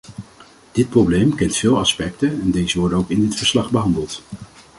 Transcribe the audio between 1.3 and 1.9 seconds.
kent veel